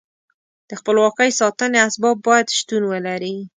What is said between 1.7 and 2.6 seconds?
اسباب باید